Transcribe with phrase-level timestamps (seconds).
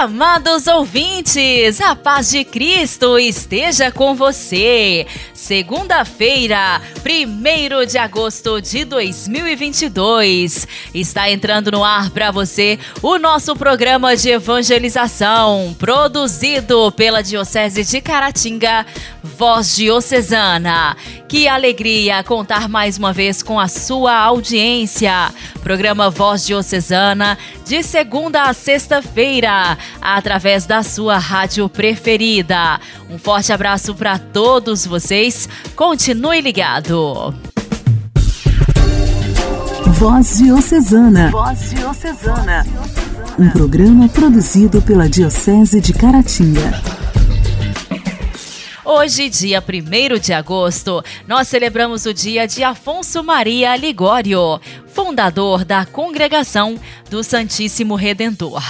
[0.00, 5.06] Amados ouvintes, a paz de Cristo esteja com você.
[5.34, 14.16] Segunda-feira, 1 de agosto de 2022, está entrando no ar para você o nosso programa
[14.16, 18.86] de evangelização, produzido pela Diocese de Caratinga,
[19.22, 20.96] Voz Diocesana.
[21.28, 25.30] Que alegria contar mais uma vez com a sua audiência.
[25.62, 32.80] Programa Voz Diocesana, de segunda a sexta-feira, através da sua rádio preferida.
[33.08, 35.48] Um forte abraço para todos vocês.
[35.74, 37.34] Continue ligado.
[40.00, 41.30] Voz Diocesana.
[41.30, 42.66] Voz Diocesana.
[43.38, 46.82] Um programa produzido pela Diocese de Caratinga.
[48.92, 55.86] Hoje, dia 1 de agosto, nós celebramos o dia de Afonso Maria Ligório, fundador da
[55.86, 56.74] Congregação
[57.08, 58.62] do Santíssimo Redentor.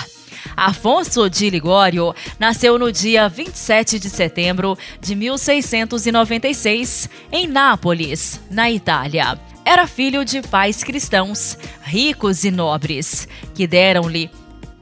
[0.56, 9.38] Afonso de Ligório nasceu no dia 27 de setembro de 1696 em Nápoles, na Itália.
[9.64, 14.30] Era filho de pais cristãos, ricos e nobres, que deram-lhe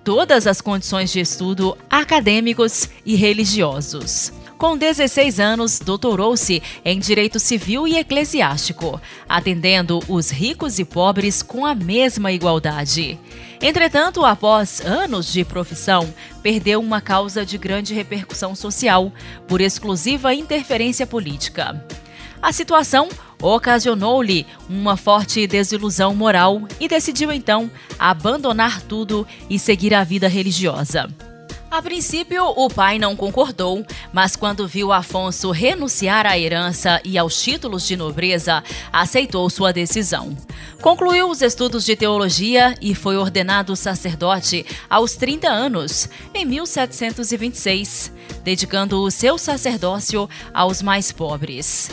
[0.04, 4.32] todas as condições de estudo acadêmicos e religiosos.
[4.56, 11.64] Com 16 anos, doutorou-se em Direito Civil e Eclesiástico, atendendo os ricos e pobres com
[11.64, 13.16] a mesma igualdade.
[13.60, 19.12] Entretanto, após anos de profissão, perdeu uma causa de grande repercussão social
[19.48, 21.84] por exclusiva interferência política.
[22.40, 23.08] A situação
[23.42, 31.08] ocasionou-lhe uma forte desilusão moral e decidiu então abandonar tudo e seguir a vida religiosa.
[31.70, 37.42] A princípio, o pai não concordou, mas quando viu Afonso renunciar à herança e aos
[37.42, 40.34] títulos de nobreza, aceitou sua decisão.
[40.80, 48.12] Concluiu os estudos de teologia e foi ordenado sacerdote aos 30 anos, em 1726,
[48.42, 51.90] dedicando o seu sacerdócio aos mais pobres.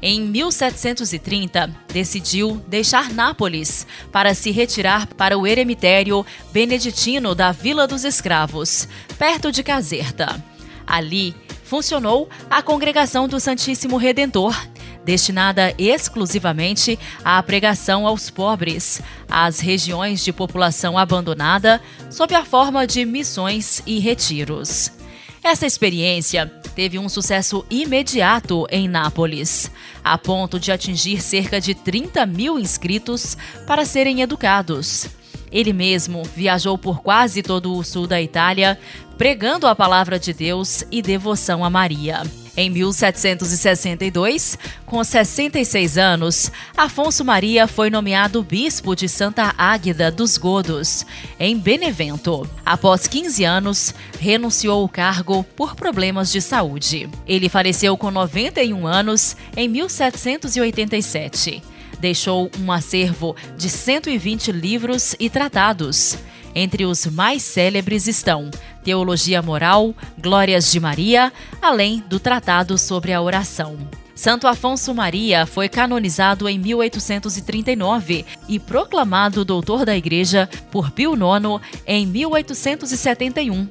[0.00, 8.04] Em 1730, decidiu deixar Nápoles para se retirar para o eremitério beneditino da Vila dos
[8.04, 8.88] Escravos,
[9.18, 10.42] perto de Caserta.
[10.86, 14.56] Ali funcionou a Congregação do Santíssimo Redentor,
[15.04, 23.04] destinada exclusivamente à pregação aos pobres, às regiões de população abandonada, sob a forma de
[23.04, 24.97] missões e retiros.
[25.42, 29.70] Essa experiência teve um sucesso imediato em Nápoles,
[30.02, 35.06] a ponto de atingir cerca de 30 mil inscritos para serem educados.
[35.50, 38.78] Ele mesmo viajou por quase todo o sul da Itália,
[39.16, 42.22] pregando a palavra de Deus e devoção a Maria.
[42.58, 51.06] Em 1762, com 66 anos, Afonso Maria foi nomeado bispo de Santa Águeda dos Godos,
[51.38, 52.50] em Benevento.
[52.66, 57.08] Após 15 anos, renunciou o cargo por problemas de saúde.
[57.28, 61.62] Ele faleceu com 91 anos em 1787
[62.00, 66.16] deixou um acervo de 120 livros e tratados.
[66.54, 68.50] Entre os mais célebres estão
[68.88, 73.76] Teologia Moral, Glórias de Maria, além do Tratado sobre a Oração.
[74.14, 81.62] Santo Afonso Maria foi canonizado em 1839 e proclamado doutor da Igreja por Pio IX
[81.86, 83.68] em 1871.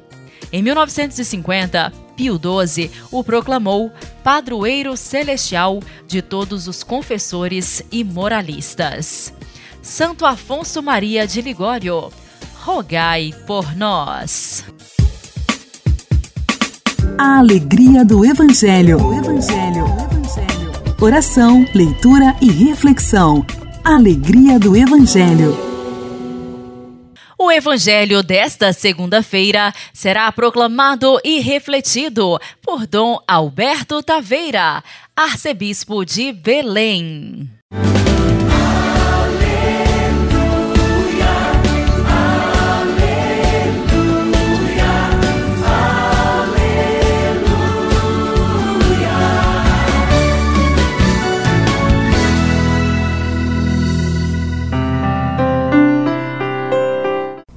[0.53, 3.91] Em 1950, Pio XII o proclamou
[4.23, 9.33] padroeiro celestial de todos os confessores e moralistas.
[9.81, 12.13] Santo Afonso Maria de Ligório,
[12.63, 14.63] rogai por nós.
[17.19, 19.03] A alegria do Evangelho.
[19.03, 19.85] O Evangelho.
[21.01, 23.43] Oração, leitura e reflexão.
[23.83, 25.57] Alegria do Evangelho.
[27.35, 34.83] O Evangelho desta segunda-feira será proclamado e refletido por Dom Alberto Taveira,
[35.15, 37.56] arcebispo de Belém.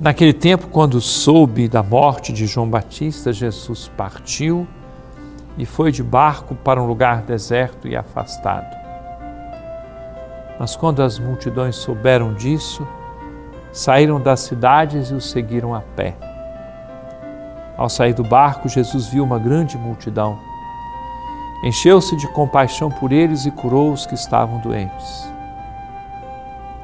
[0.00, 4.66] Naquele tempo, quando soube da morte de João Batista, Jesus partiu
[5.58, 8.74] e foi de barco para um lugar deserto e afastado.
[10.58, 12.86] Mas quando as multidões souberam disso,
[13.72, 16.16] saíram das cidades e o seguiram a pé.
[17.76, 20.38] Ao sair do barco, Jesus viu uma grande multidão
[21.62, 25.30] encheu-se de compaixão por eles e curou os que estavam doentes.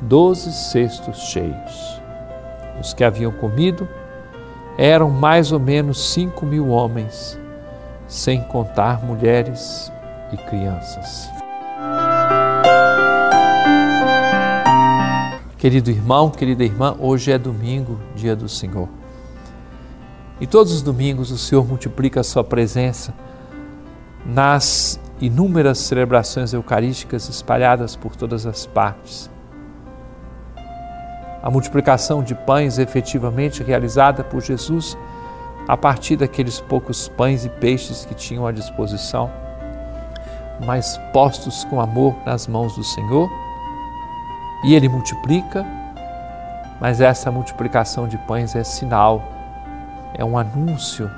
[0.00, 2.00] doze cestos cheios.
[2.80, 3.88] Os que haviam comido
[4.78, 7.38] eram mais ou menos cinco mil homens,
[8.08, 9.92] sem contar mulheres
[10.32, 11.28] e crianças.
[15.58, 18.88] Querido irmão, querida irmã, hoje é domingo, dia do Senhor.
[20.40, 23.12] E todos os domingos o Senhor multiplica a sua presença
[24.24, 29.30] nas inúmeras celebrações eucarísticas espalhadas por todas as partes.
[31.42, 34.96] A multiplicação de pães efetivamente realizada por Jesus
[35.66, 39.30] a partir daqueles poucos pães e peixes que tinham à disposição,
[40.64, 43.30] mas postos com amor nas mãos do Senhor.
[44.64, 45.64] E Ele multiplica,
[46.80, 49.22] mas essa multiplicação de pães é sinal
[50.14, 51.10] é um anúncio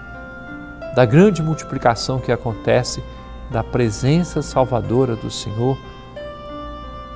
[0.94, 3.02] da grande multiplicação que acontece
[3.50, 5.76] da presença salvadora do Senhor.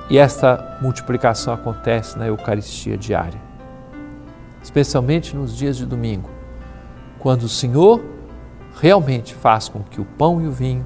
[0.09, 3.39] E esta multiplicação acontece na Eucaristia diária,
[4.63, 6.29] especialmente nos dias de domingo,
[7.19, 8.01] quando o Senhor
[8.79, 10.85] realmente faz com que o pão e o vinho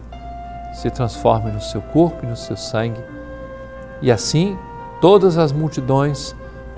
[0.74, 3.00] se transformem no seu corpo e no seu sangue,
[4.02, 4.58] e assim
[5.00, 6.36] todas as multidões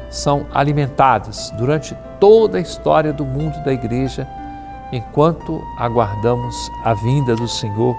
[0.09, 4.27] são alimentadas durante toda a história do mundo da igreja,
[4.91, 7.95] enquanto aguardamos a vinda do Senhor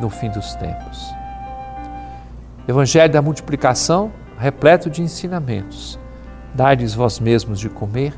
[0.00, 1.21] no fim dos tempos.
[2.66, 5.98] Evangelho da multiplicação, repleto de ensinamentos.
[6.54, 8.14] Dai-lhes vós mesmos de comer.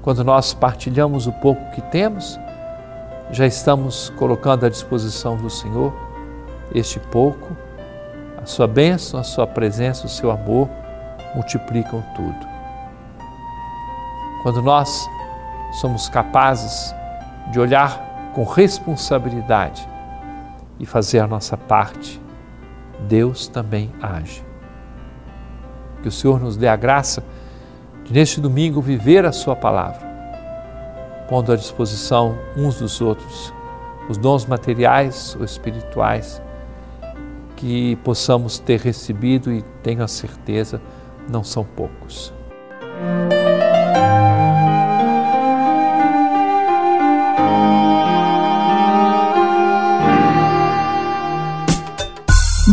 [0.00, 2.40] Quando nós partilhamos o pouco que temos,
[3.30, 5.92] já estamos colocando à disposição do Senhor
[6.74, 7.54] este pouco,
[8.42, 10.70] a sua bênção, a sua presença, o seu amor
[11.34, 12.46] multiplicam tudo.
[14.42, 15.06] Quando nós
[15.80, 16.94] somos capazes
[17.50, 19.86] de olhar com responsabilidade
[20.80, 22.21] e fazer a nossa parte,
[23.02, 24.42] Deus também age.
[26.02, 27.22] Que o Senhor nos dê a graça
[28.04, 30.00] de, neste domingo, viver a Sua palavra,
[31.28, 33.52] pondo à disposição uns dos outros
[34.08, 36.42] os dons materiais ou espirituais
[37.56, 40.80] que possamos ter recebido e tenho a certeza
[41.30, 42.32] não são poucos.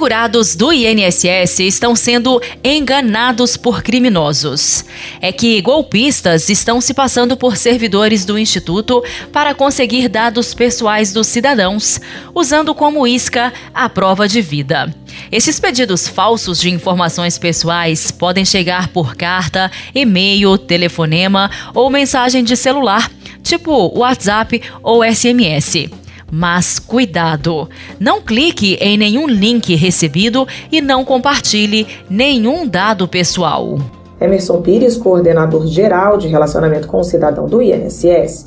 [0.00, 4.82] Segurados do INSS estão sendo enganados por criminosos.
[5.20, 11.26] É que golpistas estão se passando por servidores do Instituto para conseguir dados pessoais dos
[11.26, 12.00] cidadãos,
[12.34, 14.90] usando como isca a prova de vida.
[15.30, 22.56] Esses pedidos falsos de informações pessoais podem chegar por carta, e-mail, telefonema ou mensagem de
[22.56, 23.10] celular,
[23.42, 25.99] tipo WhatsApp ou SMS.
[26.30, 27.68] Mas cuidado!
[27.98, 33.78] Não clique em nenhum link recebido e não compartilhe nenhum dado pessoal.
[34.20, 38.44] Emerson Pires, coordenador geral de relacionamento com o cidadão do INSS,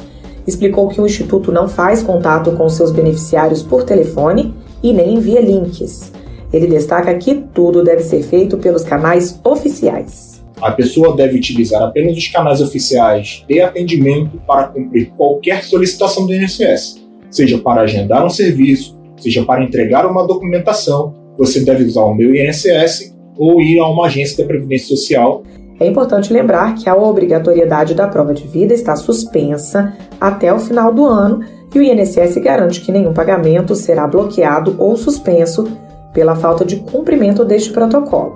[0.48, 5.42] explicou que o Instituto não faz contato com seus beneficiários por telefone e nem envia
[5.42, 6.12] links.
[6.54, 10.42] Ele destaca que tudo deve ser feito pelos canais oficiais.
[10.62, 16.34] A pessoa deve utilizar apenas os canais oficiais de atendimento para cumprir qualquer solicitação do
[16.34, 17.03] INSS
[17.34, 22.34] seja para agendar um serviço, seja para entregar uma documentação, você deve usar o meu
[22.34, 25.44] INSS ou ir a uma agência da Previdência Social.
[25.80, 30.94] É importante lembrar que a obrigatoriedade da prova de vida está suspensa até o final
[30.94, 35.68] do ano e o INSS garante que nenhum pagamento será bloqueado ou suspenso
[36.14, 38.34] pela falta de cumprimento deste protocolo.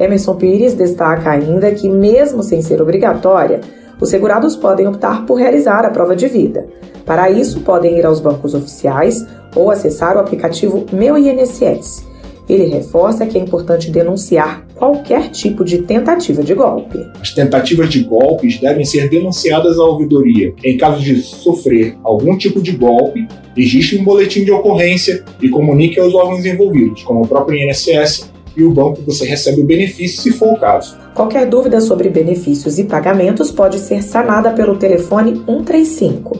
[0.00, 3.60] Emerson Pires destaca ainda que, mesmo sem ser obrigatória,
[4.02, 6.66] os segurados podem optar por realizar a prova de vida.
[7.06, 12.04] Para isso, podem ir aos bancos oficiais ou acessar o aplicativo Meu INSS.
[12.48, 16.98] Ele reforça que é importante denunciar qualquer tipo de tentativa de golpe.
[17.20, 20.52] As tentativas de golpes devem ser denunciadas à ouvidoria.
[20.64, 26.00] Em caso de sofrer algum tipo de golpe, registre um boletim de ocorrência e comunique
[26.00, 30.22] aos órgãos envolvidos, como o próprio INSS e o banco que você recebe o benefício,
[30.22, 30.96] se for o caso.
[31.14, 36.38] Qualquer dúvida sobre benefícios e pagamentos pode ser sanada pelo telefone 135.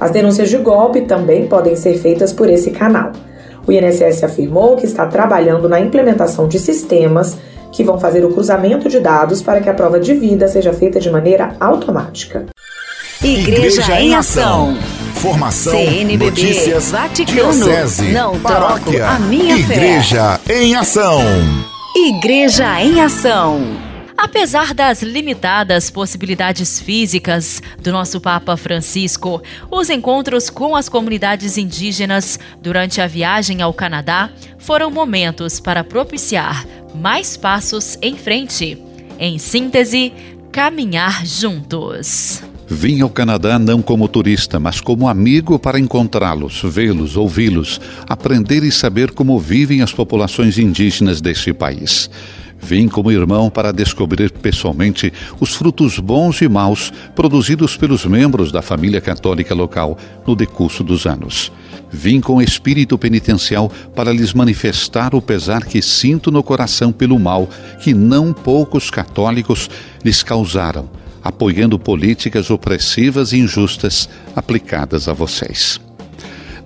[0.00, 3.12] As denúncias de golpe também podem ser feitas por esse canal.
[3.66, 7.36] O INSS afirmou que está trabalhando na implementação de sistemas
[7.72, 11.00] que vão fazer o cruzamento de dados para que a prova de vida seja feita
[11.00, 12.46] de maneira automática.
[13.22, 14.76] Igreja, Igreja em Ação.
[15.24, 20.62] Formação, CNBB, notícias, Vaticano, diocese, não paróquia, a minha Igreja fé.
[20.62, 21.18] em Ação.
[21.96, 23.58] Igreja em Ação.
[24.18, 32.38] Apesar das limitadas possibilidades físicas do nosso Papa Francisco, os encontros com as comunidades indígenas
[32.60, 34.28] durante a viagem ao Canadá
[34.58, 38.76] foram momentos para propiciar mais passos em frente.
[39.18, 40.12] Em síntese,
[40.52, 42.42] caminhar juntos.
[42.74, 48.72] Vim ao Canadá não como turista, mas como amigo para encontrá-los, vê-los, ouvi-los, aprender e
[48.72, 52.10] saber como vivem as populações indígenas deste país.
[52.60, 58.60] Vim como irmão para descobrir pessoalmente os frutos bons e maus produzidos pelos membros da
[58.60, 61.52] família católica local no decurso dos anos.
[61.92, 67.48] Vim com espírito penitencial para lhes manifestar o pesar que sinto no coração pelo mal
[67.80, 69.70] que não poucos católicos
[70.04, 70.90] lhes causaram,
[71.24, 75.80] apoiando políticas opressivas e injustas aplicadas a vocês.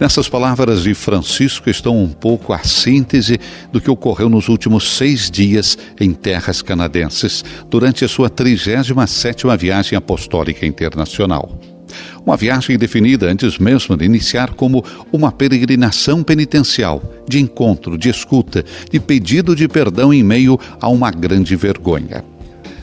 [0.01, 3.39] Nessas palavras de Francisco estão um pouco a síntese
[3.73, 9.97] do que ocorreu nos últimos seis dias em terras canadenses, durante a sua 37ª viagem
[9.97, 11.59] apostólica internacional.
[12.25, 18.65] Uma viagem definida antes mesmo de iniciar como uma peregrinação penitencial, de encontro, de escuta,
[18.91, 22.25] de pedido de perdão em meio a uma grande vergonha.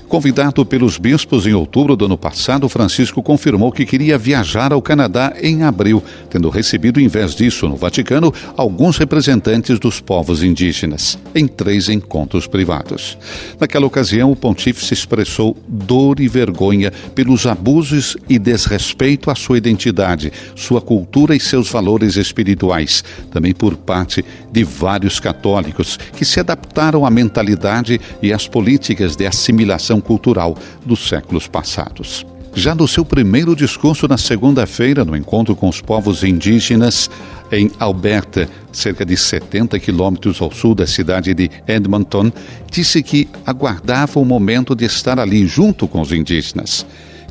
[0.07, 5.33] Convidado pelos bispos em outubro do ano passado, Francisco confirmou que queria viajar ao Canadá
[5.41, 11.47] em abril, tendo recebido, em vez disso, no Vaticano, alguns representantes dos povos indígenas, em
[11.47, 13.17] três encontros privados.
[13.59, 20.31] Naquela ocasião, o pontífice expressou dor e vergonha pelos abusos e desrespeito à sua identidade,
[20.55, 27.05] sua cultura e seus valores espirituais, também por parte de vários católicos que se adaptaram
[27.05, 32.25] à mentalidade e às políticas de assimilação cultural dos séculos passados.
[32.57, 37.09] Já no seu primeiro discurso na segunda-feira, no encontro com os povos indígenas
[37.51, 42.31] em Alberta, cerca de 70 quilômetros ao sul da cidade de Edmonton,
[42.71, 46.85] disse que aguardava o momento de estar ali junto com os indígenas.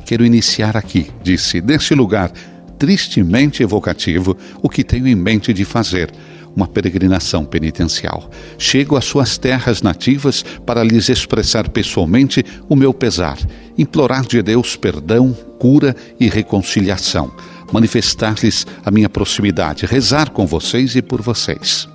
[0.05, 2.31] Quero iniciar aqui, disse, neste lugar
[2.77, 6.11] tristemente evocativo, o que tenho em mente de fazer
[6.55, 8.29] uma peregrinação penitencial.
[8.57, 13.37] Chego às suas terras nativas para lhes expressar pessoalmente o meu pesar,
[13.77, 17.31] implorar de Deus perdão, cura e reconciliação,
[17.71, 21.87] manifestar-lhes a minha proximidade, rezar com vocês e por vocês.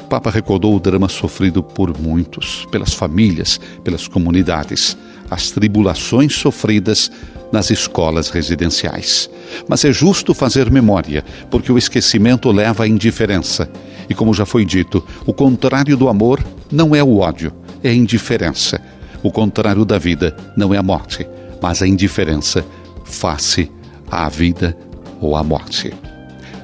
[0.00, 4.96] O Papa recordou o drama sofrido por muitos, pelas famílias, pelas comunidades,
[5.32, 7.10] as tribulações sofridas
[7.52, 9.28] nas escolas residenciais.
[9.68, 13.68] Mas é justo fazer memória, porque o esquecimento leva à indiferença.
[14.08, 17.94] E como já foi dito, o contrário do amor não é o ódio, é a
[17.94, 18.80] indiferença.
[19.22, 21.26] O contrário da vida não é a morte,
[21.60, 22.64] mas a indiferença
[23.04, 23.70] face
[24.10, 24.76] à vida
[25.20, 25.92] ou à morte.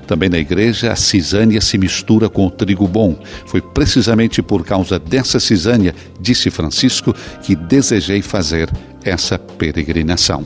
[0.08, 3.16] Também na igreja, a cisânia se mistura com o trigo bom.
[3.46, 8.68] Foi precisamente por causa dessa cisânia, disse Francisco, que desejei fazer
[9.04, 10.44] essa peregrinação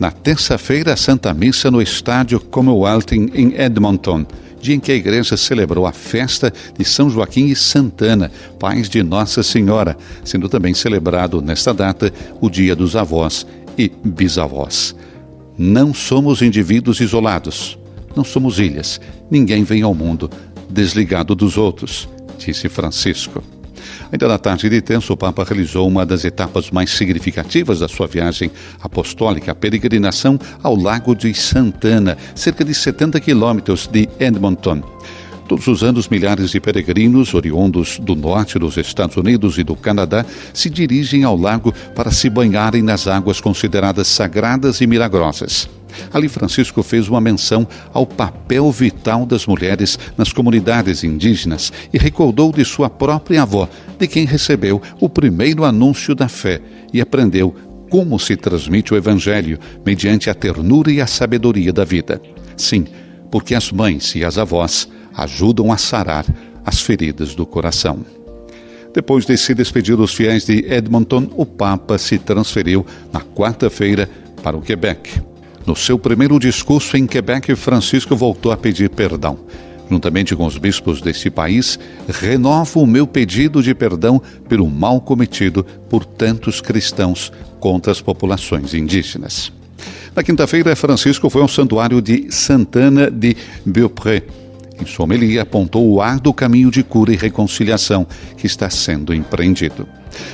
[0.00, 4.24] na terça-feira, a Santa Missa no estádio Commonwealth em Edmonton,
[4.58, 9.02] dia em que a igreja celebrou a festa de São Joaquim e Santana, pais de
[9.02, 14.96] Nossa Senhora, sendo também celebrado nesta data o Dia dos Avós e Bisavós.
[15.58, 17.78] Não somos indivíduos isolados,
[18.16, 19.00] não somos ilhas,
[19.30, 20.30] ninguém vem ao mundo
[20.68, 23.42] desligado dos outros, disse Francisco.
[24.12, 28.06] Ainda na tarde de tenso, o Papa realizou uma das etapas mais significativas da sua
[28.06, 28.50] viagem
[28.80, 34.82] apostólica, a peregrinação ao Lago de Santana, cerca de 70 quilômetros de Edmonton.
[35.50, 40.24] Todos os anos, milhares de peregrinos oriundos do norte dos Estados Unidos e do Canadá
[40.54, 45.68] se dirigem ao lago para se banharem nas águas consideradas sagradas e milagrosas.
[46.12, 52.52] Ali, Francisco fez uma menção ao papel vital das mulheres nas comunidades indígenas e recordou
[52.52, 56.60] de sua própria avó, de quem recebeu o primeiro anúncio da fé
[56.92, 57.52] e aprendeu
[57.90, 62.22] como se transmite o Evangelho mediante a ternura e a sabedoria da vida.
[62.56, 62.86] Sim,
[63.32, 66.24] porque as mães e as avós ajudam a sarar
[66.64, 68.04] as feridas do coração.
[68.92, 74.08] Depois de se despedir dos fiéis de Edmonton, o Papa se transferiu na quarta-feira
[74.42, 75.20] para o Quebec.
[75.66, 79.38] No seu primeiro discurso em Quebec, Francisco voltou a pedir perdão.
[79.88, 85.64] Juntamente com os bispos deste país, renovo o meu pedido de perdão pelo mal cometido
[85.88, 89.52] por tantos cristãos contra as populações indígenas.
[90.14, 94.22] Na quinta-feira, Francisco foi ao santuário de Santana de Beaupré.
[94.80, 98.06] Em sua homilia, apontou o árduo caminho de cura e reconciliação
[98.36, 99.86] que está sendo empreendido.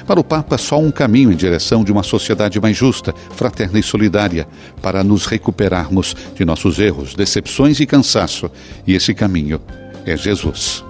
[0.07, 3.83] Para o Papa, só um caminho em direção de uma sociedade mais justa, fraterna e
[3.83, 4.47] solidária,
[4.81, 8.51] para nos recuperarmos de nossos erros, decepções e cansaço.
[8.87, 9.61] E esse caminho
[10.05, 10.85] é Jesus.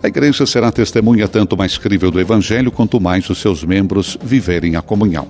[0.00, 4.76] A igreja será testemunha tanto mais crível do Evangelho quanto mais os seus membros viverem
[4.76, 5.26] a comunhão.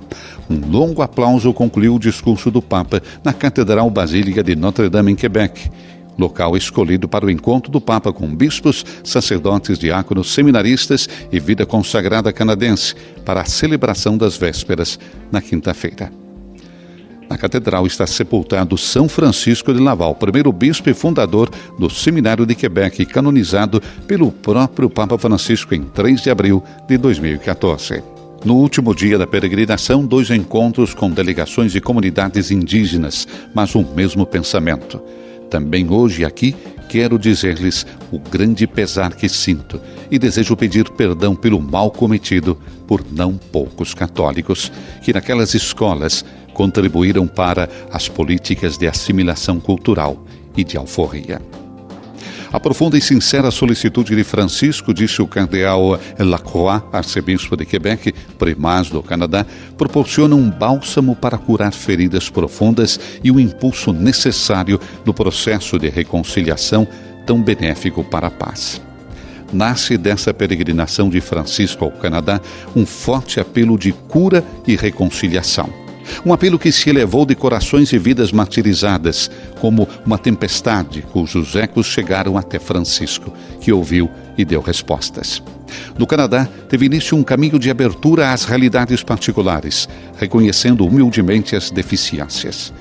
[0.48, 5.70] Um longo aplauso concluiu o discurso do Papa na Catedral Basílica de Notre-Dame, em Quebec,
[6.18, 12.32] local escolhido para o encontro do Papa com bispos, sacerdotes, diáconos, seminaristas e vida consagrada
[12.32, 12.94] canadense
[13.24, 14.98] para a celebração das vésperas
[15.30, 16.10] na quinta-feira.
[17.28, 22.54] Na catedral está sepultado São Francisco de Laval, primeiro bispo e fundador do Seminário de
[22.54, 28.02] Quebec, canonizado pelo próprio Papa Francisco em 3 de abril de 2014.
[28.44, 34.24] No último dia da peregrinação, dois encontros com delegações de comunidades indígenas, mas o mesmo
[34.24, 35.02] pensamento.
[35.50, 36.54] Também hoje aqui
[36.88, 43.04] quero dizer-lhes o grande pesar que sinto e desejo pedir perdão pelo mal cometido por
[43.12, 46.24] não poucos católicos que naquelas escolas
[46.54, 50.24] contribuíram para as políticas de assimilação cultural
[50.56, 51.40] e de alforria.
[52.50, 58.88] A profunda e sincera solicitude de Francisco, disse o cardeal Lacroix, arcebispo de Quebec, primaz
[58.88, 59.44] do Canadá,
[59.76, 66.88] proporciona um bálsamo para curar feridas profundas e o impulso necessário no processo de reconciliação
[67.26, 68.80] tão benéfico para a paz.
[69.52, 72.40] Nasce dessa peregrinação de Francisco ao Canadá
[72.74, 75.87] um forte apelo de cura e reconciliação
[76.24, 81.86] um apelo que se elevou de corações e vidas martirizadas, como uma tempestade cujos ecos
[81.86, 85.42] chegaram até Francisco, que ouviu e deu respostas.
[85.98, 92.72] No Canadá, teve início um caminho de abertura às realidades particulares, reconhecendo humildemente as deficiências.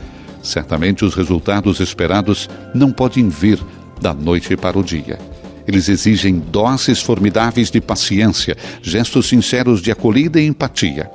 [0.41, 3.59] Certamente os resultados esperados não podem vir
[3.99, 5.19] da noite para o dia.
[5.67, 11.11] Eles exigem doses formidáveis de paciência, gestos sinceros de acolhida e empatia.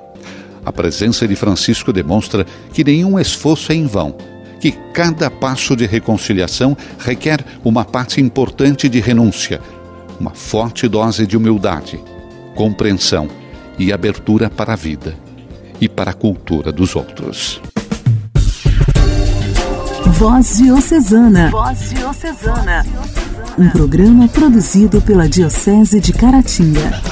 [0.64, 4.14] A presença de Francisco demonstra que nenhum esforço é em vão,
[4.61, 9.61] que cada passo de reconciliação requer uma parte importante de renúncia,
[10.20, 12.01] uma forte dose de humildade,
[12.55, 13.29] compreensão
[13.77, 15.16] e abertura para a vida
[15.81, 17.61] e para a cultura dos outros.
[20.07, 21.51] Voz Diocesana.
[21.51, 22.87] Voz Diocesana.
[23.59, 27.12] Um programa produzido pela Diocese de Caratinga.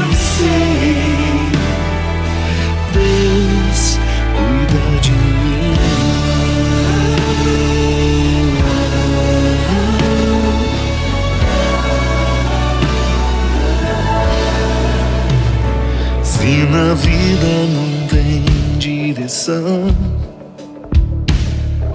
[17.43, 18.43] não tem
[18.77, 19.87] direção,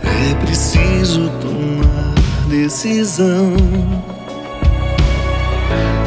[0.02, 2.14] é preciso tomar
[2.48, 3.52] decisão.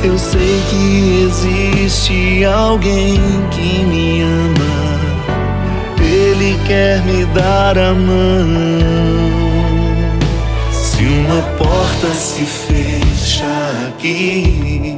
[0.03, 3.19] Eu sei que existe alguém
[3.51, 4.79] que me ama.
[6.01, 8.47] Ele quer me dar a mão.
[10.71, 14.97] Se uma porta se fecha aqui,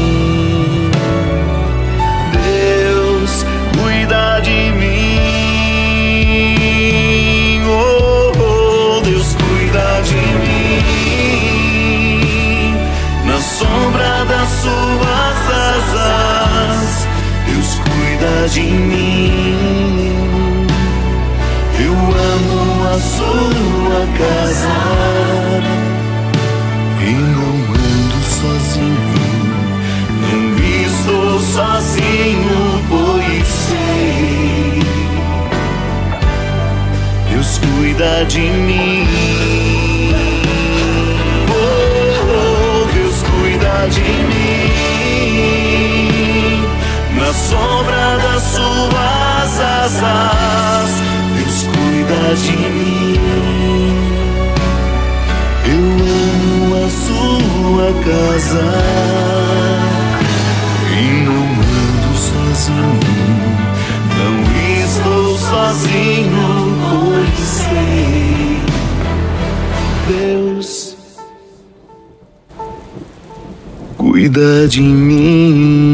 [18.21, 20.17] Cuida de mim.
[21.79, 24.77] Eu amo a sua casa
[27.01, 29.21] e não ando sozinho.
[30.21, 30.41] Não
[30.85, 34.83] estou sozinho, pois sei.
[37.29, 39.30] Deus cuida de mim.
[74.31, 75.90] Cuida de mim.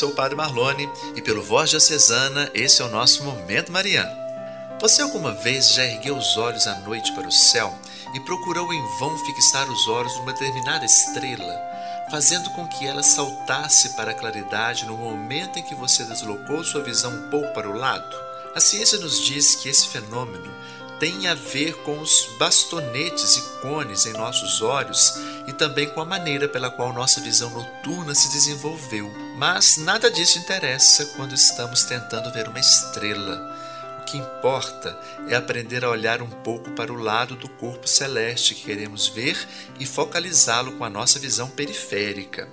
[0.00, 4.16] Sou o Padre Marlone e pelo Voz Diocesana esse é o nosso Momento Mariano.
[4.80, 7.78] Você alguma vez já ergueu os olhos à noite para o céu
[8.14, 11.54] e procurou em vão fixar os olhos numa determinada estrela,
[12.10, 16.82] fazendo com que ela saltasse para a claridade no momento em que você deslocou sua
[16.82, 18.16] visão um pouco para o lado?
[18.56, 20.50] A ciência nos diz que esse fenômeno
[21.00, 25.14] tem a ver com os bastonetes e cones em nossos olhos
[25.48, 29.10] e também com a maneira pela qual nossa visão noturna se desenvolveu.
[29.36, 33.58] Mas nada disso interessa quando estamos tentando ver uma estrela.
[34.02, 38.54] O que importa é aprender a olhar um pouco para o lado do corpo celeste
[38.54, 39.38] que queremos ver
[39.78, 42.46] e focalizá-lo com a nossa visão periférica.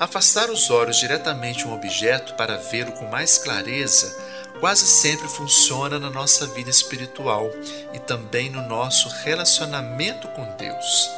[0.00, 6.10] Afastar os olhos diretamente um objeto para vê-lo com mais clareza quase sempre funciona na
[6.10, 7.50] nossa vida espiritual
[7.92, 11.10] e também no nosso relacionamento com Deus.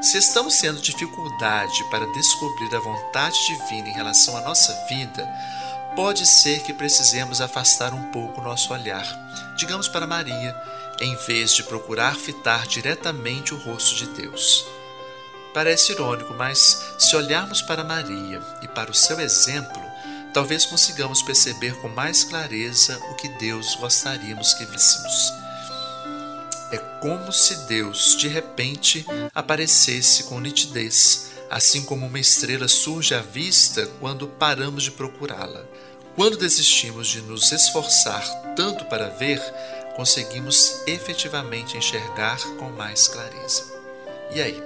[0.00, 5.28] Se estamos tendo dificuldade para descobrir a vontade divina em relação à nossa vida,
[5.96, 9.04] pode ser que precisemos afastar um pouco nosso olhar,
[9.56, 10.56] digamos para Maria,
[11.00, 14.64] em vez de procurar fitar diretamente o rosto de Deus.
[15.52, 19.82] Parece irônico, mas se olharmos para Maria e para o seu exemplo,
[20.32, 25.32] talvez consigamos perceber com mais clareza o que Deus gostaríamos que víssemos.
[26.70, 33.20] É como se Deus, de repente, aparecesse com nitidez, assim como uma estrela surge à
[33.20, 35.64] vista quando paramos de procurá-la.
[36.14, 38.22] Quando desistimos de nos esforçar
[38.54, 39.40] tanto para ver,
[39.96, 43.64] conseguimos efetivamente enxergar com mais clareza.
[44.34, 44.62] E aí,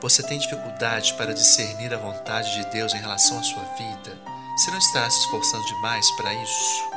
[0.00, 4.35] você tem dificuldade para discernir a vontade de Deus em relação à sua vida?
[4.56, 6.88] Você não está se esforçando demais para isso?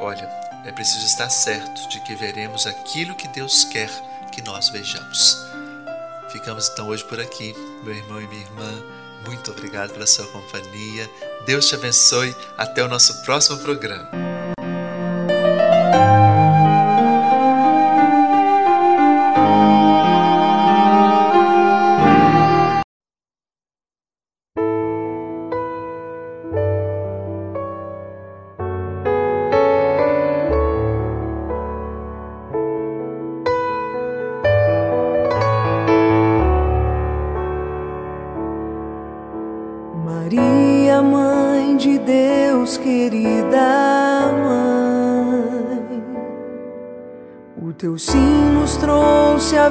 [0.00, 0.26] Olha,
[0.64, 3.90] é preciso estar certo de que veremos aquilo que Deus quer
[4.32, 5.44] que nós vejamos.
[6.30, 8.82] Ficamos então hoje por aqui, meu irmão e minha irmã.
[9.26, 11.10] Muito obrigado pela sua companhia.
[11.44, 12.34] Deus te abençoe.
[12.56, 14.39] Até o nosso próximo programa.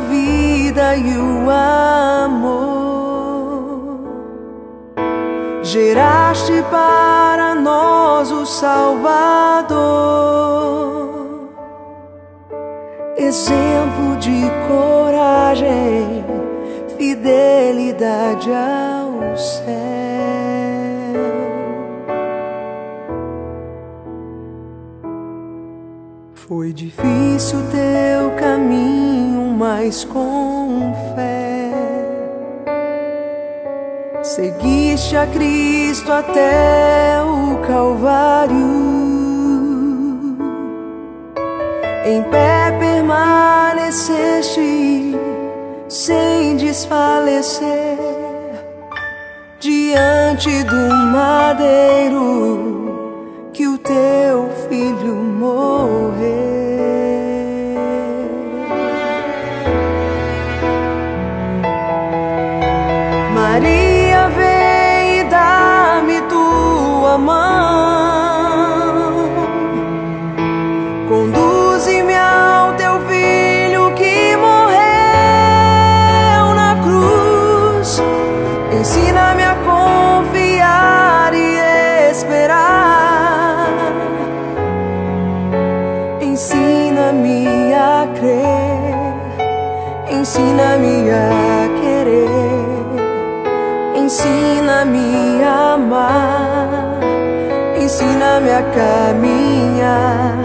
[0.10, 1.29] Vida e o
[30.06, 31.72] com fé
[34.24, 38.78] seguiste a Cristo até o Calvário.
[42.06, 45.16] Em pé permaneceste
[45.88, 47.98] sem desfalecer
[49.60, 52.90] diante do madeiro
[53.52, 56.49] que o teu filho morreu.
[86.40, 89.14] Ensina-me a crer.
[90.10, 92.32] Ensina-me a querer.
[94.00, 97.02] Ensina-me a amar.
[97.76, 100.38] Ensina-me a caminhar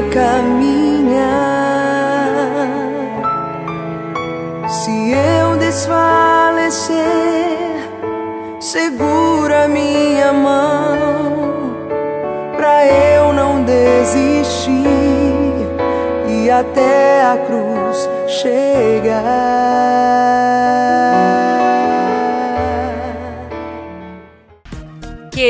[0.00, 1.20] a caminhar.
[4.68, 6.96] Se eu desfalecer,
[8.58, 11.76] segura minha mão
[12.56, 14.86] pra eu não desistir
[16.26, 20.09] e até a cruz chegar.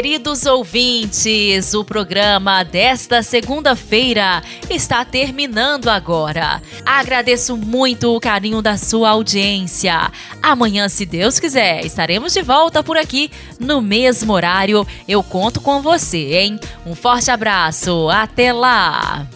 [0.01, 6.63] Queridos ouvintes, o programa desta segunda-feira está terminando agora.
[6.87, 10.11] Agradeço muito o carinho da sua audiência.
[10.43, 14.87] Amanhã, se Deus quiser, estaremos de volta por aqui no mesmo horário.
[15.07, 16.59] Eu conto com você, hein?
[16.87, 19.27] Um forte abraço, até lá!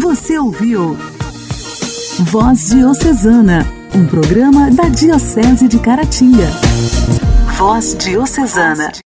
[0.00, 0.96] Você ouviu
[2.20, 6.48] Voz Diocesana, um programa da Diocese de Caratinga.
[7.58, 8.92] Voz Diocesana.